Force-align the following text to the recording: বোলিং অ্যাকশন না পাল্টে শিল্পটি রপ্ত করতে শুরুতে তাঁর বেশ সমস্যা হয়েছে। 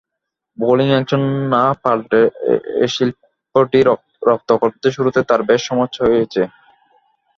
বোলিং 0.57 0.89
অ্যাকশন 0.91 1.21
না 1.53 1.63
পাল্টে 1.83 2.21
শিল্পটি 2.93 3.79
রপ্ত 4.27 4.49
করতে 4.61 4.87
শুরুতে 4.95 5.19
তাঁর 5.29 5.41
বেশ 5.49 5.61
সমস্যা 5.69 6.03
হয়েছে। 6.07 6.41